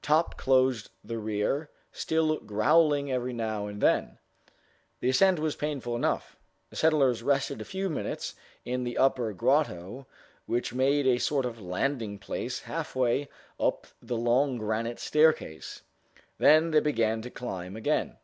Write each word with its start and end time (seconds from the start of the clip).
Top 0.00 0.38
closed 0.38 0.88
the 1.04 1.18
rear, 1.18 1.68
still 1.92 2.38
growling 2.40 3.12
every 3.12 3.34
now 3.34 3.66
and 3.66 3.82
then. 3.82 4.16
The 5.00 5.10
ascent 5.10 5.38
was 5.38 5.56
painful 5.56 5.94
enough. 5.94 6.38
The 6.70 6.76
settlers 6.76 7.22
rested 7.22 7.60
a 7.60 7.66
few 7.66 7.90
minutes 7.90 8.34
in 8.64 8.84
the 8.84 8.96
upper 8.96 9.34
grotto, 9.34 10.06
which 10.46 10.72
made 10.72 11.06
a 11.06 11.18
sort 11.18 11.44
of 11.44 11.60
landing 11.60 12.18
place 12.18 12.60
halfway 12.60 13.28
up 13.60 13.86
the 14.00 14.16
long 14.16 14.56
granite 14.56 15.00
staircase. 15.00 15.82
Then 16.38 16.70
they 16.70 16.80
began 16.80 17.20
to 17.20 17.28
climb 17.28 17.76
again. 17.76 18.16